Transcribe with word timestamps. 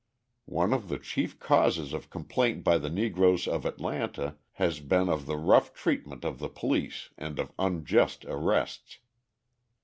One 0.49 0.73
of 0.73 0.87
the 0.87 0.97
chief 0.97 1.37
causes 1.37 1.93
of 1.93 2.09
complaint 2.09 2.63
by 2.63 2.79
the 2.79 2.89
Negroes 2.89 3.47
of 3.47 3.67
Atlanta 3.67 4.35
has 4.53 4.79
been 4.79 5.07
of 5.09 5.27
the 5.27 5.37
rough 5.37 5.75
treatment 5.75 6.25
of 6.25 6.39
the 6.39 6.49
police 6.49 7.11
and 7.19 7.37
of 7.37 7.51
unjust 7.59 8.25
arrests. 8.25 8.97